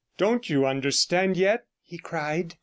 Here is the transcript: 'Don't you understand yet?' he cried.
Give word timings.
'Don't 0.17 0.49
you 0.49 0.65
understand 0.65 1.37
yet?' 1.37 1.67
he 1.83 1.99
cried. 1.99 2.55